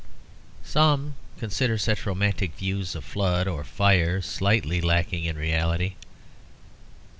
Some 0.63 1.13
consider 1.37 1.77
such 1.77 2.07
romantic 2.07 2.55
views 2.57 2.95
of 2.95 3.05
flood 3.05 3.47
or 3.47 3.63
fire 3.63 4.19
slightly 4.23 4.81
lacking 4.81 5.25
in 5.25 5.37
reality. 5.37 5.93